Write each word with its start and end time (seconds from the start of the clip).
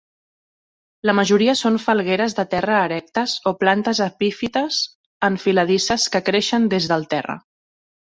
La 1.07 1.13
majoria 1.17 1.53
són 1.59 1.75
falgueres 1.83 2.35
de 2.39 2.45
terra 2.53 2.79
erectes 2.85 3.35
o 3.51 3.53
plantes 3.63 4.01
epífites 4.05 4.79
enfiladisses 5.29 6.07
que 6.17 6.23
creixen 6.31 6.67
des 6.75 6.89
del 6.93 7.07
terra. 7.13 7.37